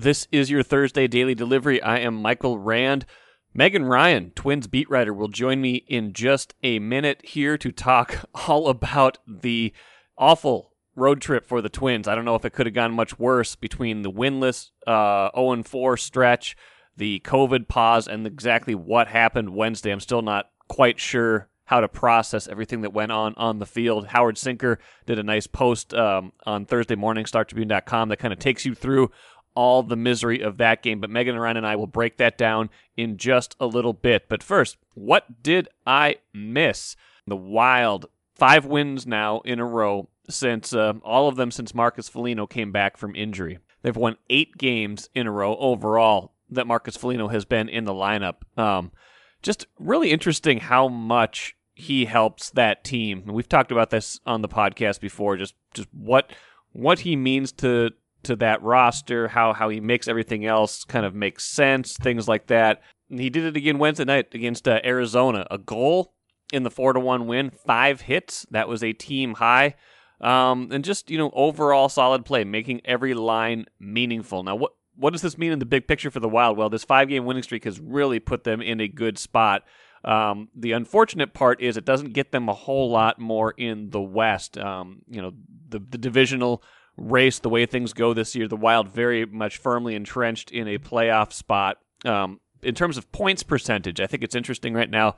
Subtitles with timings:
[0.00, 1.82] This is your Thursday daily delivery.
[1.82, 3.04] I am Michael Rand.
[3.52, 8.24] Megan Ryan, Twins beat writer, will join me in just a minute here to talk
[8.48, 9.74] all about the
[10.16, 12.08] awful road trip for the Twins.
[12.08, 15.64] I don't know if it could have gone much worse between the winless uh, 0
[15.64, 16.56] 4 stretch,
[16.96, 19.90] the COVID pause, and exactly what happened Wednesday.
[19.90, 24.06] I'm still not quite sure how to process everything that went on on the field.
[24.06, 28.64] Howard Sinker did a nice post um, on Thursday morning, StarTribune.com, that kind of takes
[28.64, 29.10] you through
[29.54, 31.00] all the misery of that game.
[31.00, 34.28] But Megan Ryan and I will break that down in just a little bit.
[34.28, 36.96] But first, what did I miss?
[37.26, 42.08] The Wild, five wins now in a row since uh, all of them since Marcus
[42.08, 43.58] Foligno came back from injury.
[43.82, 47.92] They've won eight games in a row overall that Marcus Foligno has been in the
[47.92, 48.36] lineup.
[48.58, 48.92] Um,
[49.42, 53.24] just really interesting how much he helps that team.
[53.26, 55.36] we've talked about this on the podcast before.
[55.36, 56.30] Just just what
[56.72, 57.90] what he means to
[58.24, 62.46] to that roster, how how he makes everything else kind of make sense, things like
[62.48, 62.82] that.
[63.08, 65.46] And he did it again Wednesday night against uh, Arizona.
[65.50, 66.14] A goal
[66.52, 68.46] in the four to one win, five hits.
[68.50, 69.74] That was a team high.
[70.20, 74.42] Um, and just you know overall solid play, making every line meaningful.
[74.42, 76.58] Now, what what does this mean in the big picture for the Wild?
[76.58, 79.62] Well, this five game winning streak has really put them in a good spot.
[80.04, 84.00] Um, the unfortunate part is it doesn't get them a whole lot more in the
[84.00, 84.56] West.
[84.56, 85.32] Um, you know,
[85.68, 86.62] the, the divisional
[86.96, 90.78] race, the way things go this year, the Wild very much firmly entrenched in a
[90.78, 91.78] playoff spot.
[92.04, 95.16] Um, in terms of points percentage, I think it's interesting right now.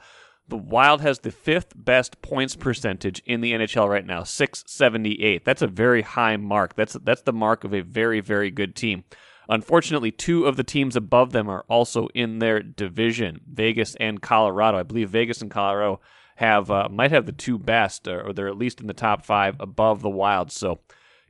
[0.49, 5.45] The Wild has the fifth best points percentage in the NHL right now, 678.
[5.45, 6.75] That's a very high mark.
[6.75, 9.05] That's that's the mark of a very very good team.
[9.49, 14.79] Unfortunately, two of the teams above them are also in their division, Vegas and Colorado.
[14.79, 16.01] I believe Vegas and Colorado
[16.37, 19.57] have uh, might have the two best, or they're at least in the top five
[19.61, 20.51] above the Wild.
[20.51, 20.81] So,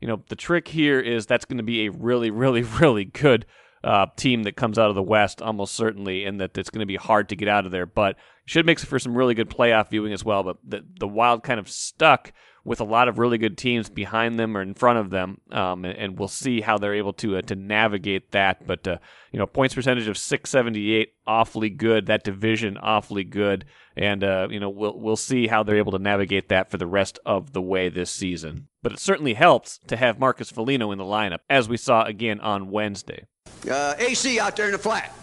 [0.02, 3.46] you know, the trick here is that's going to be a really, really, really good
[3.84, 6.86] uh, team that comes out of the West, almost certainly, and that it's going to
[6.86, 7.86] be hard to get out of there.
[7.86, 10.42] But should make for some really good playoff viewing as well.
[10.42, 12.32] But the, the Wild kind of stuck
[12.64, 15.84] with a lot of really good teams behind them or in front of them, um,
[15.84, 18.66] and, and, we'll see how they're able to uh, to navigate that.
[18.66, 18.98] But uh,
[19.32, 22.06] you know, points percentage of 678, awfully good.
[22.06, 23.64] That division, awfully good,
[23.96, 26.86] and uh, you know, we'll we'll see how they're able to navigate that for the
[26.86, 28.68] rest of the way this season.
[28.82, 32.40] But it certainly helps to have Marcus Foligno in the lineup, as we saw again
[32.40, 33.26] on Wednesday.
[33.68, 35.14] Uh, AC out there in the flat.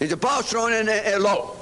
[0.00, 0.86] Is the ball thrown in
[1.22, 1.56] low?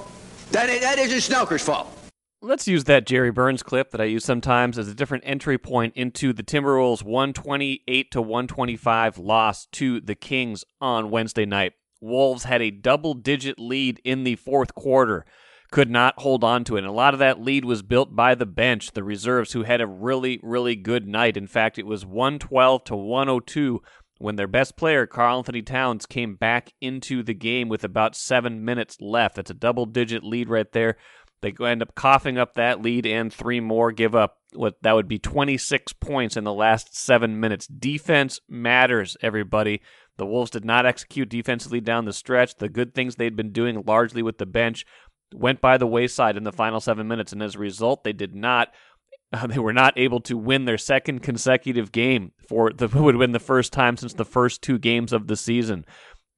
[0.52, 2.01] That, that isn't Snelker's fault.
[2.44, 5.94] Let's use that Jerry Burns clip that I use sometimes as a different entry point
[5.94, 11.74] into the Timberwolves 128 to 125 loss to the Kings on Wednesday night.
[12.00, 15.24] Wolves had a double digit lead in the fourth quarter,
[15.70, 16.80] could not hold on to it.
[16.80, 19.80] And a lot of that lead was built by the bench, the reserves, who had
[19.80, 21.36] a really, really good night.
[21.36, 23.80] In fact, it was 112 to 102
[24.18, 28.96] when their best player, Karl-Anthony Towns, came back into the game with about seven minutes
[29.00, 29.36] left.
[29.36, 30.96] That's a double digit lead right there.
[31.42, 35.08] They end up coughing up that lead and three more, give up what that would
[35.08, 37.66] be 26 points in the last seven minutes.
[37.66, 39.82] Defense matters, everybody.
[40.18, 42.56] The Wolves did not execute defensively down the stretch.
[42.56, 44.86] The good things they'd been doing largely with the bench
[45.34, 48.34] went by the wayside in the final seven minutes, and as a result, they did
[48.34, 48.72] not.
[49.32, 53.32] Uh, they were not able to win their second consecutive game for the would win
[53.32, 55.84] the first time since the first two games of the season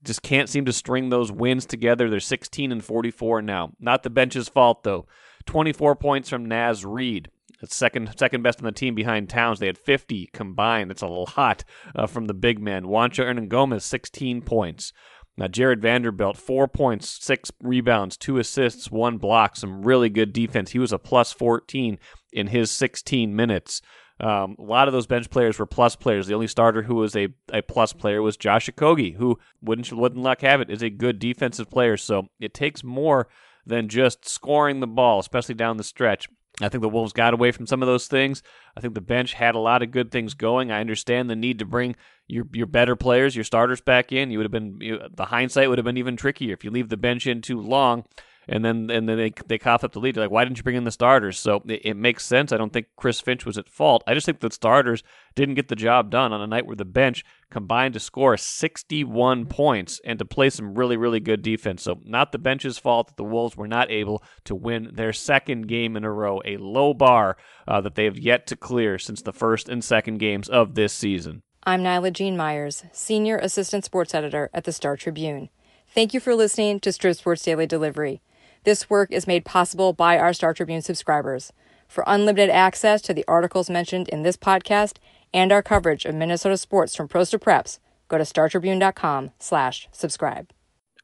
[0.04, 2.08] just can't seem to string those wins together.
[2.08, 3.72] They're 16 and 44 now.
[3.80, 5.06] Not the bench's fault though.
[5.46, 7.30] 24 points from Naz Reid.
[7.60, 9.58] That's second second best on the team behind Towns.
[9.58, 10.90] They had 50 combined.
[10.90, 11.64] That's a lot
[11.94, 12.84] uh, from the big men.
[12.84, 14.92] Juancho Hernangomez 16 points.
[15.36, 19.56] Now Jared Vanderbilt four points, six rebounds, two assists, one block.
[19.56, 20.72] Some really good defense.
[20.72, 21.98] He was a plus 14
[22.32, 23.82] in his 16 minutes.
[24.20, 26.26] Um, a lot of those bench players were plus players.
[26.26, 30.22] The only starter who was a, a plus player was Josh Okogie, who wouldn't wouldn't
[30.22, 31.96] luck have it is a good defensive player.
[31.96, 33.28] So it takes more
[33.66, 36.28] than just scoring the ball, especially down the stretch.
[36.60, 38.40] I think the Wolves got away from some of those things.
[38.76, 40.70] I think the bench had a lot of good things going.
[40.70, 41.96] I understand the need to bring
[42.28, 44.30] your your better players, your starters back in.
[44.30, 46.88] You would have been you, the hindsight would have been even trickier if you leave
[46.88, 48.04] the bench in too long
[48.48, 50.14] and then and then they they cough up the lead.
[50.14, 51.38] They're like, why didn't you bring in the starters?
[51.38, 52.52] So it, it, makes sense.
[52.52, 54.04] I don't think Chris Finch was at fault.
[54.06, 55.02] I just think the starters
[55.34, 59.46] didn't get the job done on a night where the bench combined to score 61
[59.46, 61.82] points and to play some really really good defense.
[61.82, 65.68] So not the bench's fault that the Wolves were not able to win their second
[65.68, 67.36] game in a row, a low bar
[67.66, 70.92] uh, that they have yet to clear since the first and second games of this
[70.92, 71.42] season.
[71.66, 75.48] I'm Naila Jean Meyers, Senior Assistant Sports Editor at the Star Tribune.
[75.94, 78.20] Thank you for listening to Strib Sports Daily Delivery.
[78.64, 81.52] This work is made possible by our Star Tribune subscribers.
[81.86, 84.96] For unlimited access to the articles mentioned in this podcast
[85.32, 87.78] and our coverage of Minnesota sports from pros to preps,
[88.08, 90.50] Go to startribune.com slash subscribe.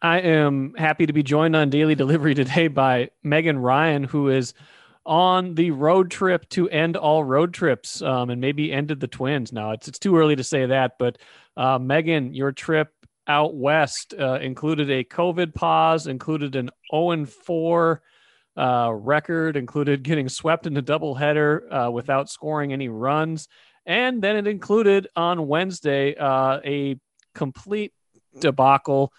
[0.02, 4.54] I am happy to be joined on Daily Delivery today by Megan Ryan, who is
[5.06, 9.52] on the road trip to end all road trips um, and maybe ended the twins.
[9.52, 11.18] Now it's it's too early to say that, but
[11.56, 12.99] uh, Megan, your trip
[13.30, 18.02] out west uh, included a COVID pause, included an 0 4
[18.56, 23.46] uh, record, included getting swept in a doubleheader uh, without scoring any runs.
[23.86, 26.98] And then it included on Wednesday uh, a
[27.34, 27.92] complete
[28.40, 29.12] debacle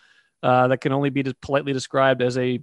[0.43, 2.59] uh, that can only be politely described as a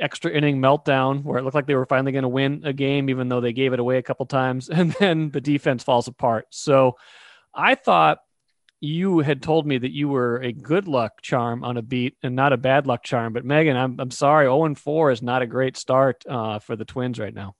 [0.00, 3.10] extra inning meltdown where it looked like they were finally going to win a game,
[3.10, 6.46] even though they gave it away a couple times, and then the defense falls apart.
[6.50, 6.96] So
[7.52, 8.18] I thought
[8.80, 12.36] you had told me that you were a good luck charm on a beat and
[12.36, 13.32] not a bad luck charm.
[13.32, 16.84] But Megan, I'm I'm sorry, 0 4 is not a great start uh, for the
[16.84, 17.54] Twins right now.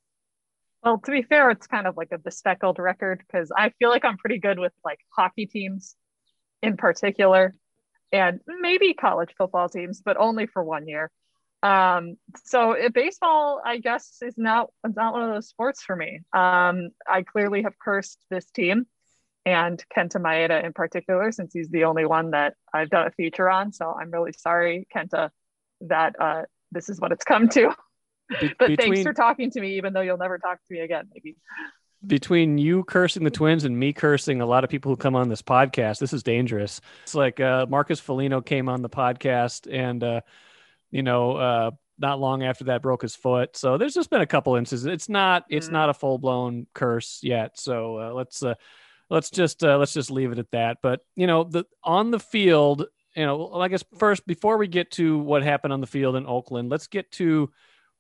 [0.85, 4.05] Well, to be fair, it's kind of like a bespeckled record because I feel like
[4.05, 5.97] I'm pretty good with like hockey teams
[6.63, 7.55] in particular
[8.13, 11.11] and maybe college football teams, but only for one year.
[11.65, 16.21] Um, so it, baseball, I guess, is not not one of those sports for me.
[16.33, 18.87] Um, I clearly have cursed this team
[19.45, 23.49] and Kenta Maeda in particular, since he's the only one that I've done a feature
[23.49, 23.73] on.
[23.73, 25.31] So I'm really sorry, Kenta,
[25.83, 26.43] that uh,
[26.73, 27.75] this is what it's come to.
[28.41, 30.81] Be- but between, thanks for talking to me, even though you'll never talk to me
[30.81, 31.37] again, maybe.
[32.07, 35.29] Between you cursing the twins and me cursing a lot of people who come on
[35.29, 36.81] this podcast, this is dangerous.
[37.03, 40.21] It's like uh, Marcus Foligno came on the podcast and, uh,
[40.91, 43.57] you know, uh, not long after that broke his foot.
[43.57, 44.87] So there's just been a couple instances.
[44.87, 45.73] It's not it's mm.
[45.73, 47.59] not a full blown curse yet.
[47.59, 48.55] So uh, let's uh,
[49.11, 50.79] let's just uh, let's just leave it at that.
[50.83, 54.91] But you know, the on the field, you know, I guess first before we get
[54.93, 57.51] to what happened on the field in Oakland, let's get to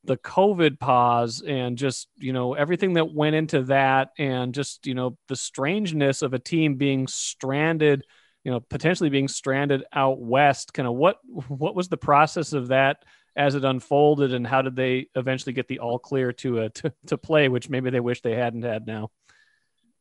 [0.04, 4.94] the COVID pause and just you know everything that went into that, and just you
[4.94, 8.04] know the strangeness of a team being stranded,
[8.44, 10.72] you know, potentially being stranded out west.
[10.72, 11.18] Kind of what
[11.48, 13.04] what was the process of that?
[13.36, 16.92] as it unfolded and how did they eventually get the all clear to uh, to,
[17.06, 19.10] to play which maybe they wish they hadn't had now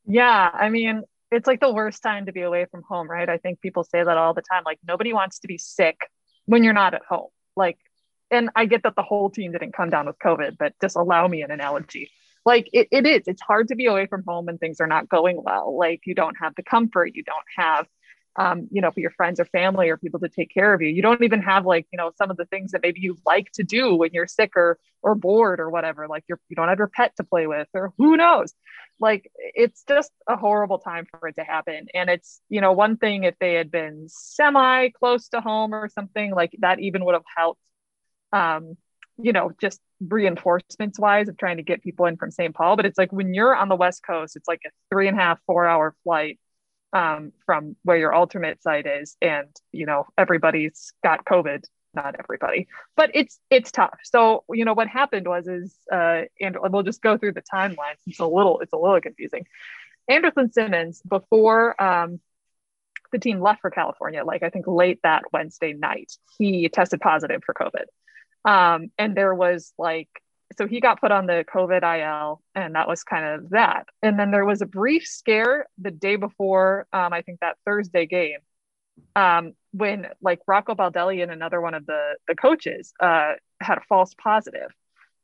[0.07, 3.27] yeah, I mean, it's like the worst time to be away from home, right?
[3.27, 4.63] I think people say that all the time.
[4.65, 5.97] Like, nobody wants to be sick
[6.45, 7.27] when you're not at home.
[7.55, 7.77] Like,
[8.31, 11.27] and I get that the whole team didn't come down with COVID, but just allow
[11.27, 12.09] me an analogy.
[12.45, 15.09] Like, it, it is, it's hard to be away from home and things are not
[15.09, 15.77] going well.
[15.77, 17.87] Like, you don't have the comfort, you don't have
[18.37, 20.89] um, you know, for your friends or family or people to take care of you.
[20.89, 23.51] You don't even have like, you know, some of the things that maybe you like
[23.53, 26.07] to do when you're sick or or bored or whatever.
[26.07, 28.53] Like you're you don't have your pet to play with or who knows.
[28.99, 31.87] Like it's just a horrible time for it to happen.
[31.93, 35.89] And it's, you know, one thing if they had been semi close to home or
[35.89, 37.59] something, like that even would have helped
[38.33, 38.77] um,
[39.19, 42.53] you know, just reinforcements wise of trying to get people in from St.
[42.53, 42.75] Paul.
[42.75, 45.21] But it's like when you're on the West Coast, it's like a three and a
[45.21, 46.39] half, four hour flight
[46.97, 51.63] um, from where your alternate site is and you know everybody's got covid
[51.93, 53.99] not everybody but it's it's tough.
[54.03, 57.97] So you know what happened was is uh and we'll just go through the timeline
[58.05, 59.45] it's a little it's a little confusing.
[60.09, 62.19] Andrelton Simmons before um
[63.11, 67.41] the team left for California like I think late that Wednesday night he tested positive
[67.45, 67.87] for covid.
[68.45, 70.09] Um and there was like
[70.57, 73.87] so he got put on the COVID IL, and that was kind of that.
[74.01, 78.05] And then there was a brief scare the day before, um, I think that Thursday
[78.05, 78.39] game,
[79.15, 83.81] um, when like Rocco Baldelli and another one of the the coaches uh, had a
[83.89, 84.71] false positive,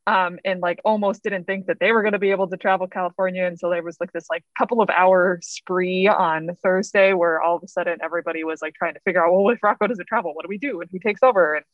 [0.05, 2.87] um, and like almost didn't think that they were going to be able to travel
[2.87, 3.45] California.
[3.45, 7.55] And so there was like this like couple of hour spree on Thursday where all
[7.55, 10.33] of a sudden everybody was like trying to figure out, well, if Rocco doesn't travel,
[10.35, 10.81] what do we do?
[10.81, 11.55] And who takes over?
[11.55, 11.65] And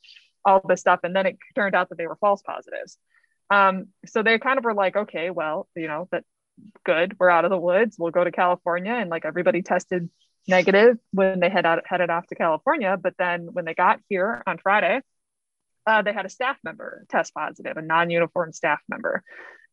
[0.46, 1.02] all this stuff.
[1.04, 2.98] And then it turned out that they were false positives.
[3.50, 6.24] Um, so they kind of were like, okay, well, you know, that
[6.86, 7.16] good.
[7.20, 7.98] We're out of the woods.
[7.98, 8.94] We'll go to California.
[8.94, 10.10] And like everybody tested
[10.48, 12.98] negative when they had out, headed off to California.
[13.02, 15.02] But then when they got here on Friday,
[15.86, 19.24] uh, they had a staff member test positive, a non-uniform staff member.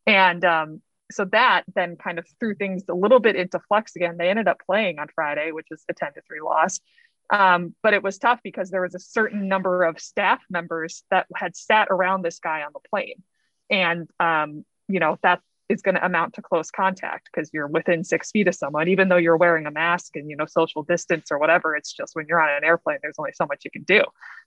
[0.06, 4.16] And um, so that then kind of threw things a little bit into flux again.
[4.16, 6.80] They ended up playing on Friday, which was a 10 to 3 loss.
[7.28, 11.26] Um, but it was tough because there was a certain number of staff members that
[11.34, 13.22] had sat around this guy on the plane
[13.70, 18.04] and um, you know that is going to amount to close contact because you're within
[18.04, 18.88] six feet of someone.
[18.88, 22.14] Even though you're wearing a mask and you know social distance or whatever it's just
[22.14, 24.02] when you're on an airplane there's only so much you can do.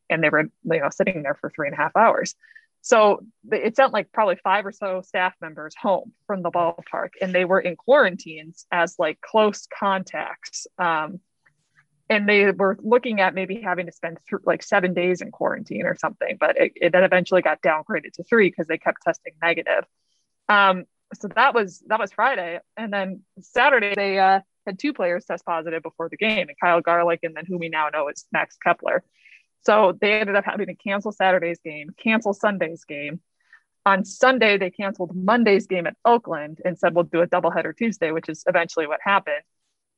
[0.09, 2.35] And they were you know sitting there for three and a half hours.
[2.81, 3.19] So
[3.51, 7.43] it sent like probably five or so staff members home from the ballpark and they
[7.43, 11.19] were in quarantines as like close contacts um,
[12.09, 15.85] and they were looking at maybe having to spend th- like seven days in quarantine
[15.85, 19.33] or something, but it, it then eventually got downgraded to three because they kept testing
[19.41, 19.85] negative.
[20.47, 25.25] Um, so that was that was Friday, and then Saturday they uh, had two players
[25.25, 28.25] test positive before the game, and Kyle Garlick, and then who we now know is
[28.31, 29.03] Max Kepler.
[29.61, 33.19] So they ended up having to cancel Saturday's game, cancel Sunday's game.
[33.85, 38.11] On Sunday, they canceled Monday's game at Oakland and said we'll do a doubleheader Tuesday,
[38.11, 39.41] which is eventually what happened.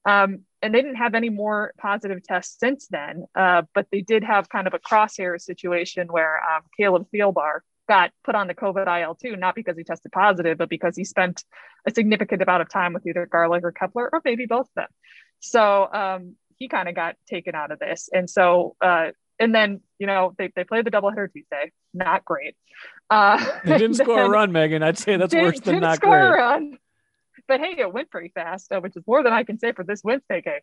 [0.05, 4.23] Um, and they didn't have any more positive tests since then, uh, but they did
[4.23, 9.01] have kind of a crosshair situation where um, Caleb Thielbar got put on the COVID
[9.01, 11.43] IL too, not because he tested positive, but because he spent
[11.87, 14.87] a significant amount of time with either Garlick or Kepler, or maybe both of them.
[15.39, 18.09] So um, he kind of got taken out of this.
[18.13, 19.07] And so, uh,
[19.39, 22.55] and then, you know, they, they played the doubleheader Tuesday, not great.
[23.09, 24.83] Uh, they didn't score a run, Megan.
[24.83, 26.27] I'd say that's worse than not score great.
[26.27, 26.77] A run.
[27.51, 29.83] But hey, it went pretty fast, uh, which is more than I can say for
[29.83, 30.61] this Wednesday game.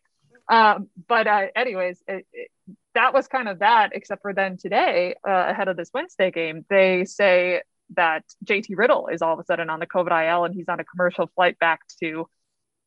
[0.49, 2.49] Um, but uh, anyways, it, it,
[2.95, 6.65] that was kind of that, except for then today, uh, ahead of this Wednesday game,
[6.67, 7.61] they say
[7.95, 10.79] that JT Riddle is all of a sudden on the COVID IL and he's on
[10.79, 12.27] a commercial flight back to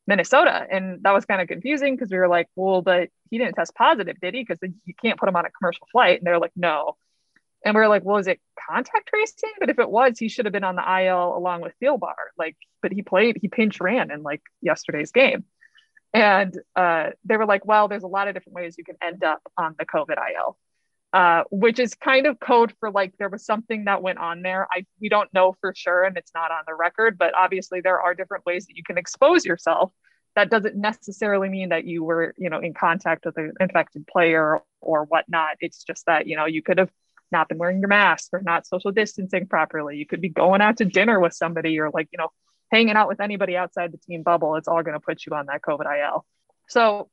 [0.05, 0.67] Minnesota.
[0.69, 3.73] And that was kind of confusing because we were like, well, but he didn't test
[3.73, 4.41] positive, did he?
[4.41, 6.19] Because you can't put him on a commercial flight.
[6.19, 6.97] And they're like, no.
[7.63, 8.41] And we are like, well, is it
[8.73, 9.51] contact tracing?
[9.59, 12.15] But if it was, he should have been on the IL along with Thielbar.
[12.37, 15.45] Like, but he played, he pinch ran in like yesterday's game.
[16.13, 19.23] And uh, they were like, well, there's a lot of different ways you can end
[19.23, 20.57] up on the COVID IL,
[21.11, 24.67] uh, which is kind of code for like there was something that went on there.
[24.71, 27.99] I we don't know for sure, and it's not on the record, but obviously there
[27.99, 29.91] are different ways that you can expose yourself.
[30.35, 34.61] That doesn't necessarily mean that you were, you know, in contact with an infected player
[34.81, 35.57] or whatnot.
[35.61, 36.91] It's just that you know you could have
[37.33, 39.97] not been wearing your mask or not social distancing properly.
[39.97, 42.29] You could be going out to dinner with somebody or like you know
[42.71, 45.45] hanging out with anybody outside the team bubble, it's all going to put you on
[45.45, 46.25] that COVID IL.
[46.67, 47.09] So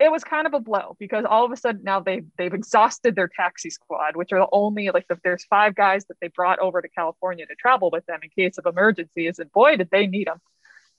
[0.00, 3.14] it was kind of a blow because all of a sudden now they they've exhausted
[3.14, 6.58] their taxi squad, which are the only like the, there's five guys that they brought
[6.58, 10.06] over to California to travel with them in case of emergencies, and boy did they
[10.06, 10.40] need them.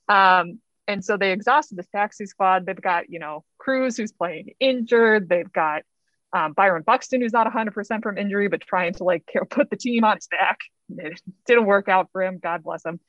[0.07, 2.65] Um, and so they exhausted this taxi squad.
[2.65, 5.27] They've got you know Cruz who's playing injured.
[5.27, 5.83] They've got
[6.35, 10.03] um, Byron Buxton who's not 100% from injury but trying to like put the team
[10.03, 12.39] on his back it didn't work out for him.
[12.41, 12.99] God bless him.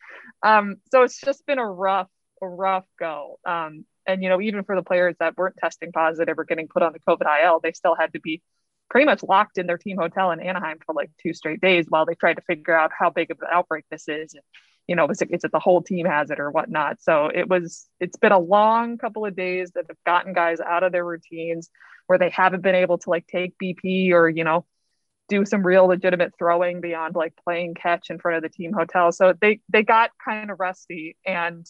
[0.42, 2.08] Um, so it's just been a rough,
[2.42, 3.38] a rough go.
[3.44, 6.82] Um, and you know, even for the players that weren't testing positive or getting put
[6.82, 8.42] on the COVID IL, they still had to be
[8.88, 12.06] pretty much locked in their team hotel in Anaheim for like two straight days while
[12.06, 14.34] they tried to figure out how big of an outbreak this is.
[14.34, 14.42] And,
[14.86, 17.02] you know, is it, is it the whole team has it or whatnot?
[17.02, 20.82] So it was, it's been a long couple of days that have gotten guys out
[20.82, 21.70] of their routines
[22.06, 24.64] where they haven't been able to like take BP or, you know,
[25.28, 29.10] do some real legitimate throwing beyond like playing catch in front of the team hotel.
[29.10, 31.66] So they they got kind of rusty and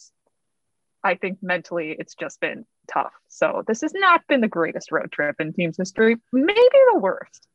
[1.03, 3.13] I think mentally it's just been tough.
[3.27, 6.55] So this has not been the greatest road trip in team's history, maybe
[6.93, 7.47] the worst.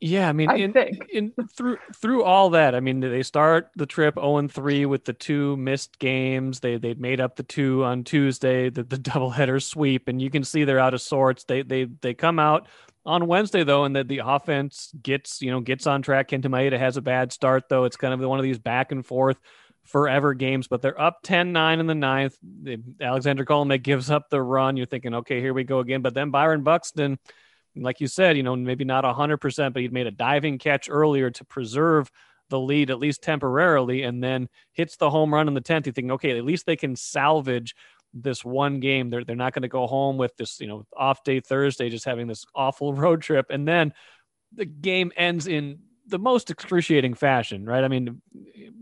[0.00, 1.08] Yeah, I mean, I in, think.
[1.12, 5.04] in through through all that, I mean, they start the trip 0 and 3 with
[5.04, 6.60] the two missed games.
[6.60, 10.42] They they made up the two on Tuesday, the, the doubleheader sweep, and you can
[10.42, 11.44] see they're out of sorts.
[11.44, 12.66] They they they come out
[13.04, 16.28] on Wednesday though, and that the offense gets you know gets on track.
[16.28, 17.84] Kenta Maeda has a bad start though.
[17.84, 19.36] It's kind of one of these back and forth
[19.84, 22.36] forever games, but they're up 10-9 in the ninth.
[23.00, 24.76] Alexander Colomé gives up the run.
[24.76, 26.00] You're thinking, okay, here we go again.
[26.00, 27.18] But then Byron Buxton,
[27.76, 31.30] like you said, you know, maybe not 100%, but he'd made a diving catch earlier
[31.30, 32.10] to preserve
[32.48, 35.86] the lead, at least temporarily, and then hits the home run in the 10th.
[35.86, 37.74] You think, okay, at least they can salvage
[38.12, 39.08] this one game.
[39.08, 42.04] They're they're not going to go home with this, you know, off day Thursday, just
[42.04, 43.94] having this awful road trip, and then
[44.52, 47.84] the game ends in the most excruciating fashion, right?
[47.84, 48.20] I mean,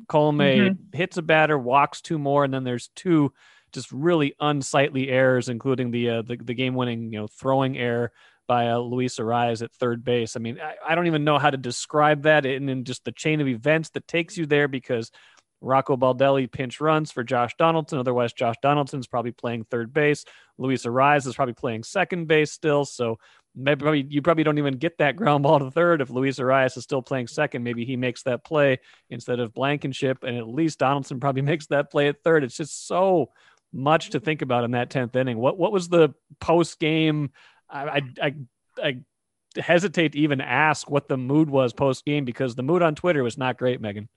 [0.06, 0.96] Colomé mm-hmm.
[0.96, 3.32] hits a batter, walks two more, and then there's two
[3.72, 8.12] just really unsightly errors, including the uh, the, the game winning, you know, throwing error
[8.48, 10.34] by uh, Luis Arraez at third base.
[10.34, 13.40] I mean, I, I, don't even know how to describe that, and just the chain
[13.40, 15.12] of events that takes you there because
[15.60, 17.98] Rocco Baldelli pinch runs for Josh Donaldson.
[17.98, 20.24] Otherwise, Josh Donaldson's probably playing third base.
[20.56, 22.84] Luis Arraez is probably playing second base still.
[22.84, 23.18] So
[23.54, 26.84] maybe you probably don't even get that ground ball to third if Luis Arraez is
[26.84, 27.62] still playing second.
[27.62, 28.78] Maybe he makes that play
[29.10, 32.44] instead of Blankenship, and at least Donaldson probably makes that play at third.
[32.44, 33.30] It's just so
[33.72, 35.38] much to think about in that tenth inning.
[35.38, 37.30] What what was the post game?
[37.70, 38.34] I, I I
[38.82, 42.94] I hesitate to even ask what the mood was post game because the mood on
[42.94, 44.08] Twitter was not great, Megan.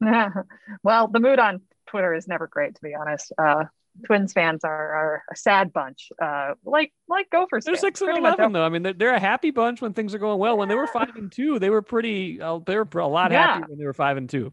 [0.82, 3.32] well, the mood on Twitter is never great, to be honest.
[3.38, 3.64] Uh,
[4.06, 7.64] Twins fans are, are a sad bunch, uh, like like Gophers.
[7.64, 8.64] They're fans, six and eleven though.
[8.64, 10.56] I mean, they're, they're, a happy bunch when things are going well.
[10.56, 12.40] When they were five and two, they were pretty.
[12.40, 13.46] Uh, they were a lot yeah.
[13.46, 14.52] happier when they were five and two.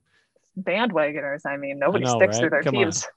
[0.60, 1.46] Bandwagoners.
[1.46, 2.39] I mean, nobody I know, sticks right?
[2.39, 3.10] through their Come teams on.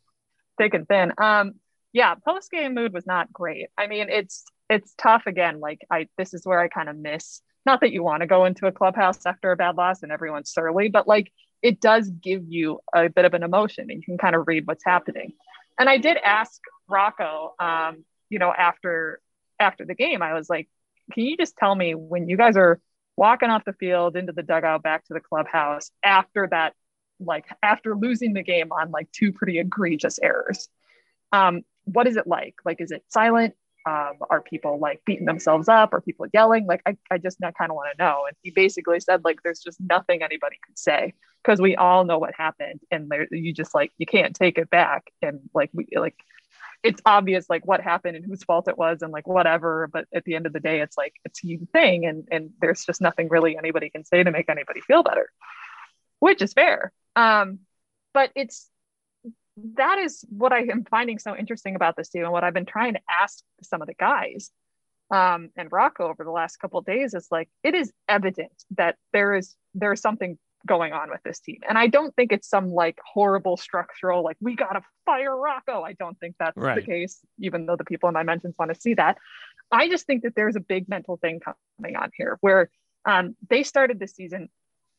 [0.59, 1.13] thick and thin.
[1.19, 1.55] Um,
[1.93, 3.69] yeah, post game mood was not great.
[3.77, 5.61] I mean, it's it's tough again.
[5.61, 7.43] Like I, this is where I kind of miss.
[7.67, 10.51] Not that you want to go into a clubhouse after a bad loss and everyone's
[10.51, 14.17] surly, but like it does give you a bit of an emotion and you can
[14.17, 15.33] kind of read what's happening.
[15.79, 19.21] And I did ask Rocco, um, you know, after
[19.59, 20.69] after the game, I was like,
[21.13, 22.81] can you just tell me when you guys are
[23.17, 26.75] walking off the field into the dugout back to the clubhouse after that,
[27.19, 30.69] like after losing the game on like two pretty egregious errors?
[31.33, 32.55] Um, what is it like?
[32.65, 33.55] Like, is it silent?
[33.87, 35.95] Um, are people like beating themselves up?
[35.95, 36.67] Are people yelling?
[36.67, 38.25] Like, I, I just kind of want to know.
[38.27, 42.19] And he basically said, like, there's just nothing anybody could say because we all know
[42.19, 45.11] what happened, and there, you just like you can't take it back.
[45.23, 46.17] And like we like,
[46.83, 49.89] it's obvious like what happened and whose fault it was, and like whatever.
[49.91, 52.85] But at the end of the day, it's like it's a thing, and and there's
[52.85, 55.31] just nothing really anybody can say to make anybody feel better,
[56.19, 56.93] which is fair.
[57.17, 57.61] Um,
[58.13, 58.69] but it's
[59.77, 62.67] that is what I am finding so interesting about this team and what I've been
[62.67, 64.51] trying to ask some of the guys
[65.11, 69.35] um, and Rocco over the last couple days is like it is evident that there
[69.35, 71.59] is there is something going on with this team.
[71.69, 75.83] And I don't think it's some like horrible structural, like we gotta fire Rocco.
[75.83, 76.77] I don't think that's right.
[76.77, 79.19] the case, even though the people in my mentions want to see that.
[79.73, 82.71] I just think that there's a big mental thing coming on here where
[83.05, 84.49] um, they started the season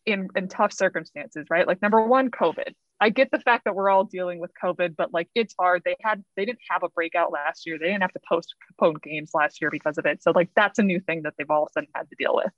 [0.06, 1.68] in in tough circumstances, right?
[1.68, 2.74] Like number one, COVID.
[3.00, 5.82] I get the fact that we're all dealing with COVID, but like it's hard.
[5.84, 7.78] They had they didn't have a breakout last year.
[7.80, 10.22] They didn't have to postpone games last year because of it.
[10.22, 12.36] So like that's a new thing that they've all of a sudden had to deal
[12.36, 12.52] with.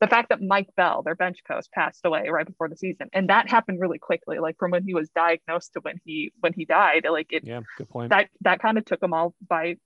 [0.00, 3.28] The fact that Mike Bell, their bench coach, passed away right before the season, and
[3.28, 6.64] that happened really quickly, like from when he was diagnosed to when he when he
[6.64, 7.06] died.
[7.10, 8.10] Like it, yeah, good point.
[8.10, 9.76] That that kind of took them all by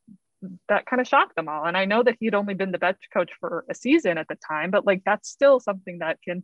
[0.69, 1.65] that kind of shocked them all.
[1.65, 4.37] And I know that he'd only been the bench coach for a season at the
[4.37, 6.43] time, but like that's still something that can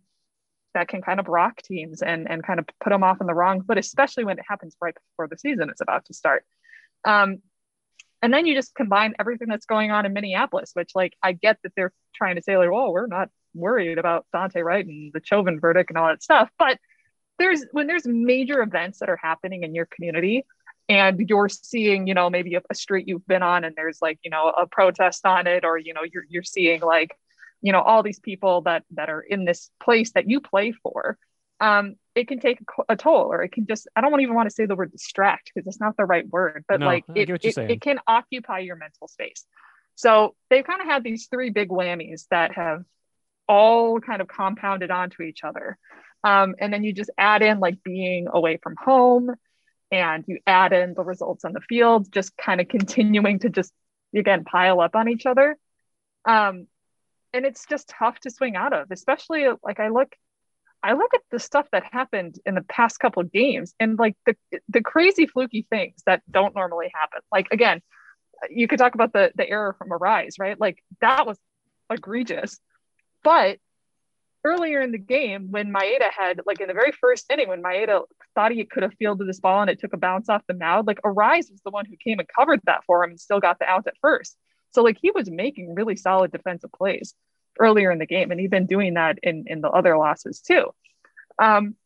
[0.75, 3.35] that can kind of rock teams and and kind of put them off on the
[3.35, 6.45] wrong foot, especially when it happens right before the season is about to start.
[7.05, 7.39] Um,
[8.23, 11.59] and then you just combine everything that's going on in Minneapolis, which like I get
[11.63, 15.21] that they're trying to say like, well, we're not worried about Daunte Wright and the
[15.25, 16.79] Chauvin verdict and all that stuff," but
[17.39, 20.45] there's when there's major events that are happening in your community
[20.91, 24.19] and you're seeing you know maybe a, a, street you've been on and there's like
[24.23, 27.17] you know a protest on it or you know you're, you're seeing like
[27.63, 31.19] you know all these people that that are in this place that you play for
[31.61, 34.55] um it can take a, toll or it can just i don't even want to
[34.55, 37.59] say the word distract because it's not the right word but no, like it, it,
[37.59, 39.45] it can occupy your mental space.
[40.01, 42.85] So they've kind of had these three big whammies that have
[43.47, 45.77] all kind of compounded onto each other.
[46.25, 49.31] Um, and then you just add in like being away from home
[49.93, 53.75] and you add in the results on the field just kind of continuing to just
[54.17, 55.59] again pile up on each other.
[56.25, 56.67] Um,
[57.33, 60.15] and it's just tough to swing out of especially like i look
[60.83, 64.35] i look at the stuff that happened in the past couple games and like the
[64.69, 67.21] the crazy fluky things that don't normally happen.
[67.31, 67.83] Like again
[68.49, 70.59] you could talk about the the error from Arraez, right?
[70.59, 71.39] Like that was
[71.91, 72.59] egregious.
[73.23, 73.59] But
[74.43, 78.05] earlier in the game when Maeda had like in the very first inning when Maeda
[78.35, 80.87] thought he could have fielded this ball and it took a bounce off the mound
[80.87, 83.59] like Arraez was the one who came and covered that for him and still got
[83.59, 84.39] the out at first
[84.73, 87.15] so like he was making really solid defensive plays
[87.59, 90.67] earlier in the game, and he'd been doing that in in the other losses too.
[91.39, 91.77] Um,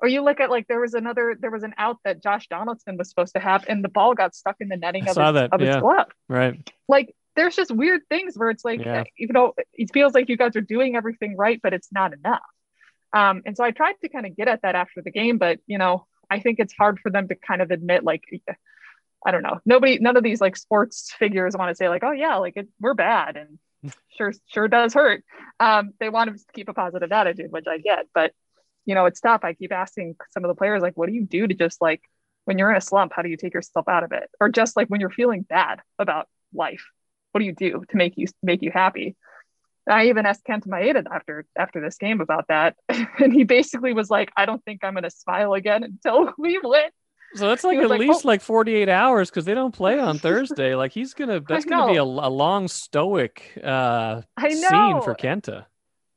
[0.00, 2.96] or you look at like there was another there was an out that Josh Donaldson
[2.96, 5.52] was supposed to have, and the ball got stuck in the netting of, his, that.
[5.52, 5.74] of yeah.
[5.74, 6.08] his glove.
[6.28, 6.70] Right.
[6.88, 9.04] Like there's just weird things where it's like yeah.
[9.16, 12.40] you know it feels like you guys are doing everything right, but it's not enough.
[13.12, 15.58] Um, and so I tried to kind of get at that after the game, but
[15.66, 18.24] you know I think it's hard for them to kind of admit like
[19.26, 19.60] I don't know.
[19.64, 22.68] Nobody, none of these like sports figures want to say like, oh yeah, like it,
[22.80, 23.58] we're bad and
[24.16, 25.24] sure, sure does hurt.
[25.58, 28.32] Um, they want to keep a positive attitude, which I get, but
[28.86, 29.42] you know, it's tough.
[29.44, 32.02] I keep asking some of the players like, what do you do to just like
[32.44, 34.30] when you're in a slump, how do you take yourself out of it?
[34.40, 36.84] Or just like when you're feeling bad about life,
[37.32, 39.16] what do you do to make you make you happy?
[39.88, 44.10] I even asked Kent Maeda after after this game about that, and he basically was
[44.10, 46.90] like, "I don't think I'm going to smile again until we win."
[47.34, 48.28] So that's like at like, least oh.
[48.28, 50.74] like 48 hours because they don't play on Thursday.
[50.74, 55.66] like he's gonna that's gonna be a, a long stoic uh scene for Kenta.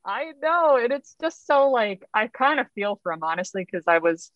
[0.06, 3.86] I know, and it's just so like I kind of feel for him honestly because
[3.88, 4.32] I was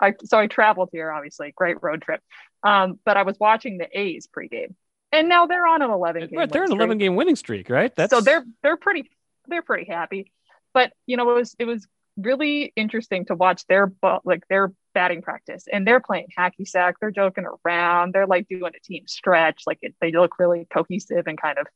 [0.00, 2.22] I so I traveled here obviously great road trip,
[2.62, 4.74] um, but I was watching the A's pregame,
[5.12, 6.38] and now they're on an 11 game.
[6.38, 7.94] Right, they're an 11 game winning streak, right?
[7.94, 9.10] That's so they're they're pretty
[9.48, 10.32] they're pretty happy,
[10.72, 13.92] but you know it was it was really interesting to watch their
[14.24, 16.96] like their batting practice and they're playing hacky sack.
[17.00, 18.12] They're joking around.
[18.12, 19.62] They're like doing a team stretch.
[19.66, 21.66] Like it, they look really cohesive and kind of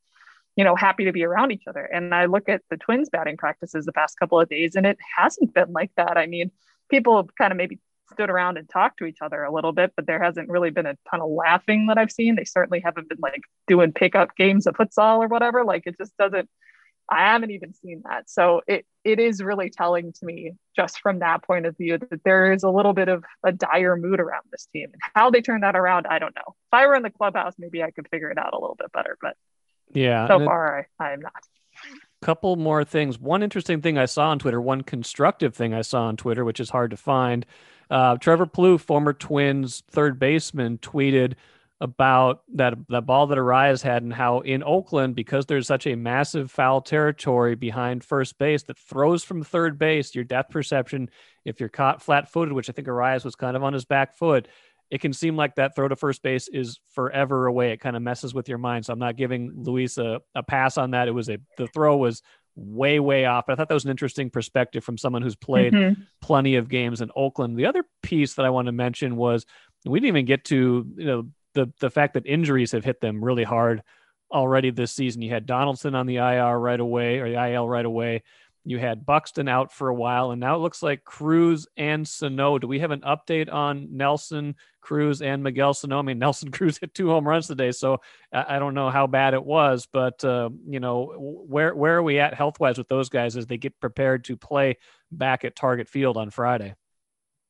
[0.57, 1.85] you know happy to be around each other.
[1.85, 4.99] And i look at the twins batting practices the past couple of days and it
[5.17, 6.17] hasn't been like that.
[6.17, 6.51] I mean
[6.91, 7.79] people have kind of maybe
[8.13, 10.85] stood around and talked to each other a little bit but there hasn't really been
[10.85, 12.37] a ton of laughing that i've seen.
[12.37, 15.65] They certainly haven't been like doing pickup games of futsal or whatever.
[15.65, 16.49] Like it just doesn't
[17.09, 18.31] I haven't even seen that.
[18.31, 22.25] So it it is really telling to me just from that point of view that
[22.25, 24.91] there is a little bit of a dire mood around this team.
[24.93, 26.43] And how they turn that around, I don't know.
[26.47, 28.91] If I were in the clubhouse, maybe I could figure it out a little bit
[28.93, 29.19] better.
[29.21, 29.37] But
[29.93, 31.33] yeah, so far I, I am not.
[32.23, 33.19] Couple more things.
[33.19, 36.61] One interesting thing I saw on Twitter, one constructive thing I saw on Twitter, which
[36.61, 37.45] is hard to find.
[37.91, 41.35] Uh, Trevor Plouffe, former Twins third baseman, tweeted
[41.81, 45.97] about that that ball that Arraez had and how in Oakland, because there's such a
[45.97, 51.11] massive foul territory behind first base that throws from third base, your depth perception,
[51.45, 54.17] if you're caught flat footed, which I think Arraez was kind of on his back
[54.17, 54.49] foot,
[54.91, 57.73] it can seem like that throw to first base is forever away.
[57.73, 58.87] It kind of messes with your mind.
[58.87, 61.09] So I'm not giving Luis a, a pass on that.
[61.09, 62.23] It was a the throw was
[62.55, 63.47] way, way off.
[63.47, 66.03] But I thought that was an interesting perspective from someone who's played mm-hmm.
[66.21, 67.59] plenty of games in Oakland.
[67.59, 69.45] The other piece that I want to mention was
[69.85, 73.25] we didn't even get to, you know, the the fact that injuries have hit them
[73.25, 73.83] really hard
[74.31, 75.23] already this season.
[75.23, 78.23] You had Donaldson on the IR right away or the IL right away.
[78.67, 82.59] You had Buxton out for a while, and now it looks like Cruz and Sano.
[82.59, 85.99] Do we have an update on Nelson Cruz and Miguel Sano?
[85.99, 88.01] I mean, Nelson Cruz hit two home runs today, so
[88.33, 91.13] I don't know how bad it was, but uh, you know,
[91.47, 94.37] where where are we at health wise with those guys as they get prepared to
[94.37, 94.79] play
[95.13, 96.75] back at Target Field on Friday?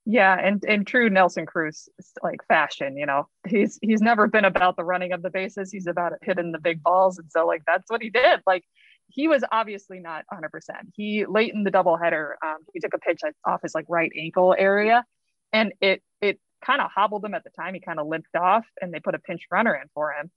[0.07, 1.89] Yeah, and in true Nelson Cruz
[2.23, 5.73] like fashion, you know, he's he's never been about the running of the bases.
[5.73, 8.41] He's about hitting the big balls, and so like that's what he did.
[8.47, 8.65] Like
[9.09, 10.51] he was obviously not 100.
[10.51, 14.13] percent He late in the doubleheader, um, he took a pitch off his like right
[14.19, 15.05] ankle area,
[15.55, 17.73] and it it kind of hobbled him at the time.
[17.73, 20.31] He kind of limped off, and they put a pinch runner in for him.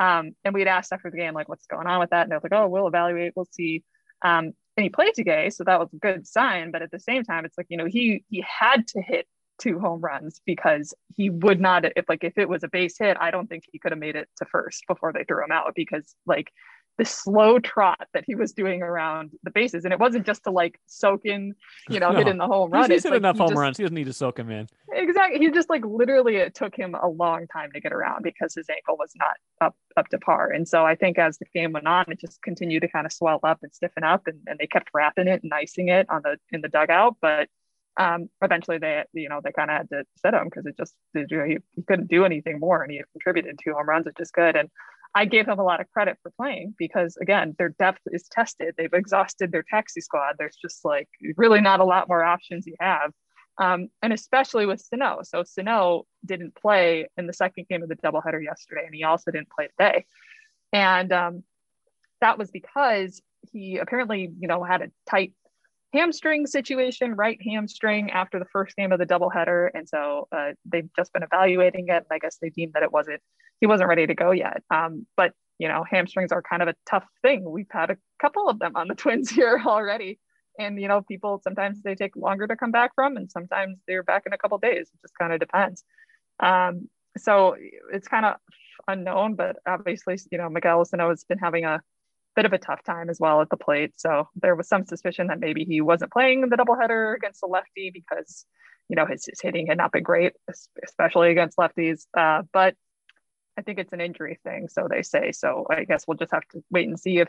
[0.00, 2.22] Um, and we'd asked after the game like, what's going on with that?
[2.22, 3.84] And they're like, oh, we'll evaluate, we'll see.
[4.22, 6.70] Um, and he played today, so that was a good sign.
[6.70, 9.26] But at the same time, it's like you know he he had to hit
[9.58, 13.16] two home runs because he would not if like if it was a base hit,
[13.20, 15.72] I don't think he could have made it to first before they threw him out
[15.74, 16.50] because like
[16.98, 19.84] the slow trot that he was doing around the bases.
[19.84, 21.54] And it wasn't just to like soak in,
[21.88, 22.18] you know, no.
[22.18, 22.90] hit in the home run.
[22.90, 23.76] He's hit like enough he home just, runs.
[23.78, 24.68] He doesn't need to soak him in.
[24.92, 25.38] Exactly.
[25.38, 28.68] He just like literally it took him a long time to get around because his
[28.68, 30.50] ankle was not up up to par.
[30.50, 33.12] And so I think as the game went on, it just continued to kind of
[33.12, 36.22] swell up and stiffen up and, and they kept wrapping it and icing it on
[36.22, 37.16] the in the dugout.
[37.20, 37.48] But
[37.96, 40.94] um, eventually they you know they kind of had to sit him because it just
[41.14, 44.16] you know, he, he couldn't do anything more and he contributed two home runs which
[44.18, 44.70] is good and
[45.14, 48.74] I gave them a lot of credit for playing because again, their depth is tested.
[48.76, 50.36] They've exhausted their taxi squad.
[50.38, 53.12] There's just like really not a lot more options you have.
[53.58, 55.20] Um, and especially with Sano.
[55.22, 59.30] So Sano didn't play in the second game of the doubleheader yesterday, and he also
[59.30, 60.06] didn't play today.
[60.72, 61.44] And um,
[62.22, 63.20] that was because
[63.52, 65.34] he apparently, you know, had a tight
[65.92, 70.88] hamstring situation, right hamstring after the first game of the doubleheader, and so uh, they've
[70.96, 71.96] just been evaluating it.
[71.96, 73.20] And I guess they deemed that it wasn't
[73.60, 74.62] he wasn't ready to go yet.
[74.70, 77.48] Um, but you know, hamstrings are kind of a tough thing.
[77.48, 80.18] We've had a couple of them on the Twins here already,
[80.58, 84.02] and you know, people sometimes they take longer to come back from, and sometimes they're
[84.02, 84.90] back in a couple days.
[84.92, 85.84] It just kind of depends.
[86.40, 87.56] Um, so
[87.92, 88.36] it's kind of
[88.88, 91.80] unknown, but obviously, you know, Miguel Sano has been having a
[92.34, 93.92] bit of a tough time as well at the plate.
[93.96, 97.90] So there was some suspicion that maybe he wasn't playing the doubleheader against the lefty
[97.90, 98.46] because,
[98.88, 100.32] you know, his, his hitting had not been great,
[100.82, 102.06] especially against lefties.
[102.16, 102.74] Uh, but
[103.58, 105.32] I think it's an injury thing, so they say.
[105.32, 107.28] So I guess we'll just have to wait and see if,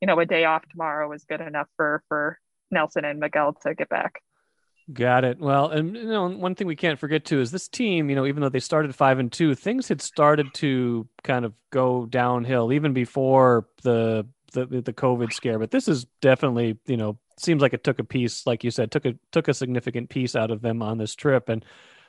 [0.00, 2.38] you know, a day off tomorrow is good enough for for
[2.70, 4.20] Nelson and Miguel to get back.
[4.92, 5.38] Got it.
[5.38, 8.10] Well, and you know, one thing we can't forget too is this team.
[8.10, 11.52] You know, even though they started five and two, things had started to kind of
[11.70, 17.18] go downhill even before the the the COVID scare, but this is definitely you know
[17.38, 20.36] seems like it took a piece, like you said, took a took a significant piece
[20.36, 21.48] out of them on this trip.
[21.48, 21.64] And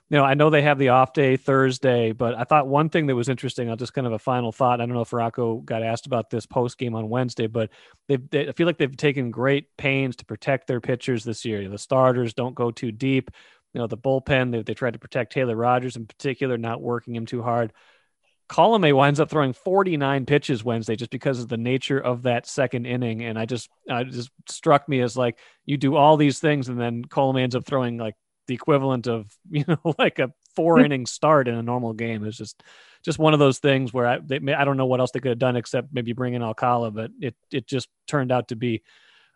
[0.09, 3.07] you know, I know they have the off day Thursday, but I thought one thing
[3.07, 3.69] that was interesting.
[3.69, 4.81] I'll just kind of a final thought.
[4.81, 7.69] I don't know if Rocco got asked about this post game on Wednesday, but
[8.09, 11.67] they, they I feel like they've taken great pains to protect their pitchers this year.
[11.69, 13.31] The starters don't go too deep.
[13.73, 17.15] You know, the bullpen they, they tried to protect Taylor Rogers in particular, not working
[17.15, 17.71] him too hard.
[18.51, 22.85] Colome winds up throwing 49 pitches Wednesday just because of the nature of that second
[22.85, 23.23] inning.
[23.23, 26.79] And I just, I just struck me as like you do all these things and
[26.79, 28.15] then Colome ends up throwing like
[28.47, 30.85] the equivalent of, you know, like a four hmm.
[30.85, 32.25] inning start in a normal game.
[32.25, 32.61] It's just,
[33.05, 35.29] just one of those things where I, they, I don't know what else they could
[35.29, 38.83] have done except maybe bring in Alcala, but it, it just turned out to be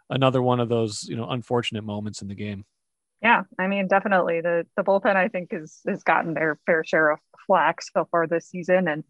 [0.10, 2.66] another one of those, you know, unfortunate moments in the game.
[3.26, 7.10] Yeah, I mean, definitely the the bullpen I think is has gotten their fair share
[7.10, 9.04] of flack so far this season, and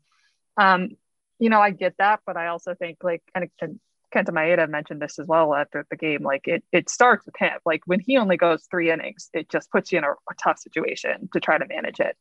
[0.55, 0.91] um,
[1.37, 3.77] you know, I get that, but I also think like and, and
[4.15, 6.23] Kenta Maeda mentioned this as well after the game.
[6.23, 7.59] Like it it starts with him.
[7.65, 10.59] Like when he only goes three innings, it just puts you in a, a tough
[10.59, 12.15] situation to try to manage it.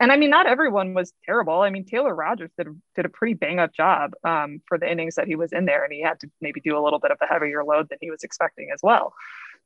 [0.00, 1.60] and I mean, not everyone was terrible.
[1.60, 5.16] I mean, Taylor Rogers did did a pretty bang up job um, for the innings
[5.16, 7.18] that he was in there, and he had to maybe do a little bit of
[7.20, 9.12] a heavier load than he was expecting as well.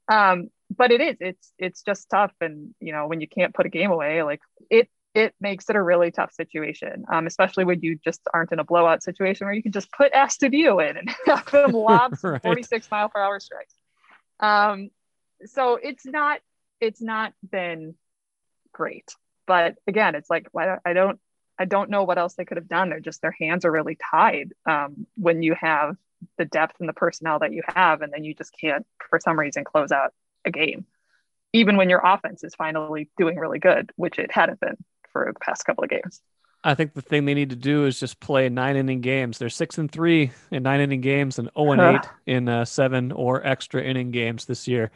[0.08, 3.66] Um, but it is, it's it's just tough, and you know, when you can't put
[3.66, 4.40] a game away, like
[4.70, 8.58] it it makes it a really tough situation, um, especially when you just aren't in
[8.58, 12.42] a blowout situation where you can just put Astudillo in and have them lob right.
[12.42, 13.74] 46 mile per hour strikes.
[14.40, 14.90] Um,
[15.46, 16.40] so it's not
[16.80, 17.94] it's not been
[18.72, 19.10] great.
[19.46, 20.48] But again, it's like
[20.84, 21.18] I don't
[21.58, 22.90] I don't know what else they could have done.
[22.90, 25.96] They're just their hands are really tied um, when you have
[26.36, 29.38] the depth and the personnel that you have, and then you just can't for some
[29.38, 30.12] reason close out
[30.44, 30.86] a game,
[31.52, 34.76] even when your offense is finally doing really good, which it hadn't been
[35.12, 36.20] for the past couple of games.
[36.64, 39.38] I think the thing they need to do is just play nine inning games.
[39.38, 42.64] They're six and three in nine inning games and zero oh and eight in uh,
[42.64, 44.90] seven or extra inning games this year.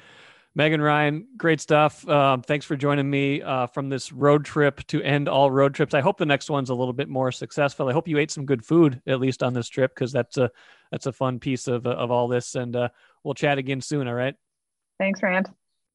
[0.54, 2.06] Megan Ryan, great stuff.
[2.06, 5.94] Um, thanks for joining me uh, from this road trip to end all road trips.
[5.94, 7.88] I hope the next one's a little bit more successful.
[7.88, 10.50] I hope you ate some good food at least on this trip because that's a
[10.90, 12.54] that's a fun piece of of all this.
[12.54, 12.88] And uh,
[13.24, 14.06] we'll chat again soon.
[14.06, 14.34] All right.
[14.98, 15.48] Thanks, Rand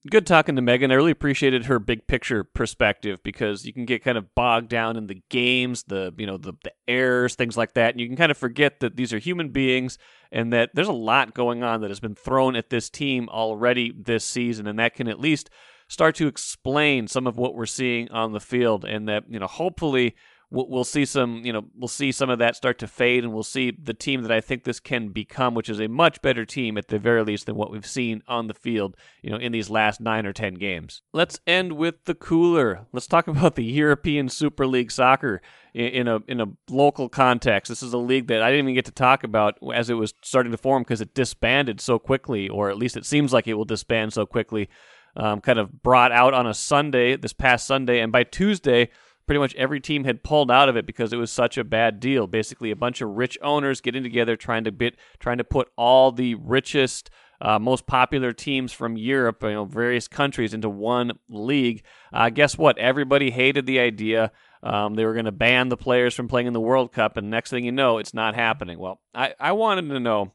[0.10, 0.92] good talking to Megan.
[0.92, 4.98] I really appreciated her big picture perspective because you can get kind of bogged down
[4.98, 8.16] in the games, the you know the, the errors, things like that, and you can
[8.16, 9.98] kind of forget that these are human beings
[10.32, 13.94] and that there's a lot going on that has been thrown at this team already
[13.98, 15.50] this season, and that can at least
[15.88, 19.48] start to explain some of what we're seeing on the field, and that you know
[19.48, 20.16] hopefully
[20.50, 23.34] we'll, we'll see some, you know, we'll see some of that start to fade, and
[23.34, 26.46] we'll see the team that I think this can become, which is a much better
[26.46, 29.52] team at the very least than what we've seen on the field, you know, in
[29.52, 31.02] these last nine or ten games.
[31.14, 32.88] Let's end with the cooler.
[32.92, 35.42] Let's talk about the European Super League soccer
[35.74, 37.70] in a in a local context.
[37.70, 40.14] This is a league that I didn't even get to talk about as it was
[40.24, 43.54] starting to form because it disbanded so quickly, or at least it seems like it
[43.54, 44.70] will disband so quickly.
[45.16, 48.90] Um, kind of brought out on a Sunday, this past Sunday, and by Tuesday,
[49.28, 52.00] pretty much every team had pulled out of it because it was such a bad
[52.00, 52.26] deal.
[52.26, 56.12] Basically, a bunch of rich owners getting together trying to bit trying to put all
[56.12, 57.10] the richest
[57.40, 61.84] uh, most popular teams from Europe, you know, various countries into one league.
[62.12, 62.78] Uh, guess what?
[62.80, 64.32] Everybody hated the idea.
[64.64, 67.30] Um, they were going to ban the players from playing in the World Cup, and
[67.30, 68.80] next thing you know, it's not happening.
[68.80, 70.34] Well, I, I wanted to know,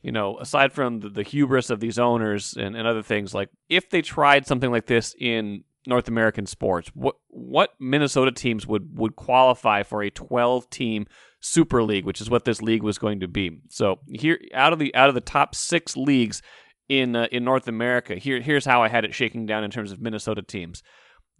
[0.00, 3.50] you know, aside from the, the hubris of these owners and, and other things, like
[3.68, 6.90] if they tried something like this in North American sports.
[6.94, 11.06] What what Minnesota teams would would qualify for a 12 team
[11.40, 13.60] Super League, which is what this league was going to be.
[13.68, 16.42] So here out of the out of the top 6 leagues
[16.88, 19.92] in uh, in North America, here here's how I had it shaking down in terms
[19.92, 20.82] of Minnesota teams.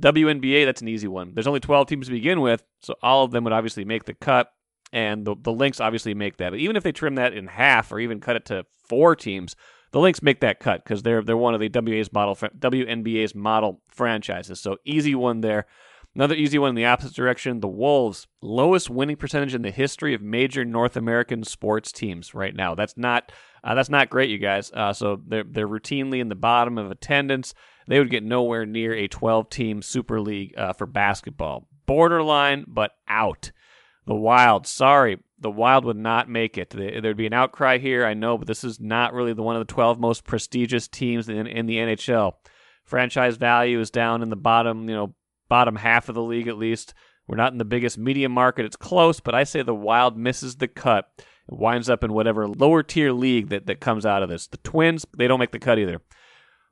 [0.02, 1.32] WNBA, that's an easy one.
[1.34, 4.14] There's only 12 teams to begin with, so all of them would obviously make the
[4.14, 4.52] cut
[4.92, 6.50] and the the Lynx obviously make that.
[6.50, 9.56] But even if they trim that in half or even cut it to 4 teams,
[9.90, 13.80] the Lynx make that cut because they're they're one of the WA's model WNBA's model
[13.88, 14.60] franchises.
[14.60, 15.66] So easy one there.
[16.18, 20.14] Another easy one in the opposite direction: the Wolves, lowest winning percentage in the history
[20.14, 22.74] of major North American sports teams right now.
[22.74, 23.30] That's not
[23.62, 24.72] uh, that's not great, you guys.
[24.74, 27.54] Uh, so they're they're routinely in the bottom of attendance.
[27.86, 31.68] They would get nowhere near a 12 team Super League uh, for basketball.
[31.86, 33.52] Borderline, but out.
[34.06, 36.70] The Wild, sorry, the Wild would not make it.
[36.70, 39.60] There'd be an outcry here, I know, but this is not really the one of
[39.60, 42.32] the 12 most prestigious teams in, in the NHL.
[42.82, 45.14] Franchise value is down in the bottom, you know,
[45.48, 46.94] bottom half of the league at least.
[47.26, 48.64] We're not in the biggest media market.
[48.64, 51.10] It's close, but I say the Wild misses the cut.
[51.18, 54.46] It winds up in whatever lower tier league that, that comes out of this.
[54.46, 56.00] The Twins, they don't make the cut either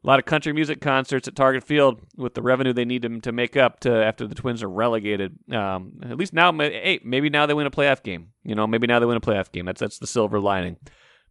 [0.05, 3.21] a lot of country music concerts at Target Field with the revenue they need to,
[3.21, 5.37] to make up to after the Twins are relegated.
[5.53, 8.29] Um, at least now, hey, maybe now they win a playoff game.
[8.45, 9.67] You know, maybe now they win a playoff game.
[9.67, 10.77] That's that's the silver lining.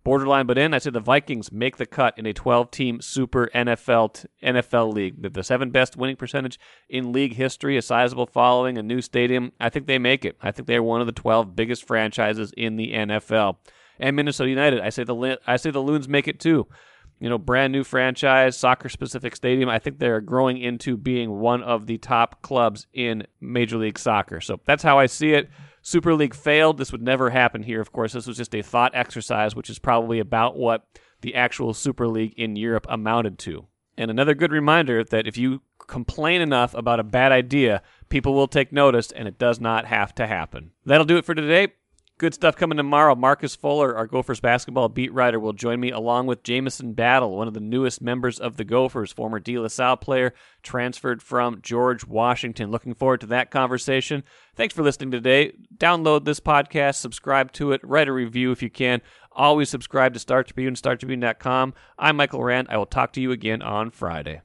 [0.05, 0.73] Borderline, but in.
[0.73, 5.21] I said the Vikings make the cut in a 12-team Super NFL t- NFL league.
[5.21, 9.51] The, the seven best winning percentage in league history, a sizable following, a new stadium.
[9.59, 10.37] I think they make it.
[10.41, 13.57] I think they're one of the 12 biggest franchises in the NFL.
[13.99, 16.67] And Minnesota United, I say the I say the Loons make it too
[17.19, 19.69] you know, brand new franchise, soccer specific stadium.
[19.69, 24.41] I think they're growing into being one of the top clubs in Major League Soccer.
[24.41, 25.49] So that's how I see it.
[25.85, 26.79] Super League failed.
[26.79, 28.13] This would never happen here, of course.
[28.13, 30.87] This was just a thought exercise, which is probably about what
[31.21, 33.67] the actual Super League in Europe amounted to.
[33.95, 38.47] And another good reminder that if you complain enough about a bad idea, people will
[38.47, 40.71] take notice, and it does not have to happen.
[40.87, 41.73] That'll do it for today.
[42.17, 43.13] Good stuff coming tomorrow.
[43.13, 47.49] Marcus Fuller, our Gophers basketball beat writer, will join me along with Jamison Battle, one
[47.49, 52.07] of the newest members of the Gophers, former De La Salle player, transferred from George
[52.07, 52.71] Washington.
[52.71, 54.23] Looking forward to that conversation.
[54.55, 55.57] Thanks for listening today.
[55.75, 59.01] Download this podcast, subscribe to it, write a review if you can.
[59.33, 61.73] Always subscribe to Star Tribune, StarTribune.com.
[61.99, 62.67] I'm Michael Rand.
[62.69, 64.39] I will talk to you again on Friday.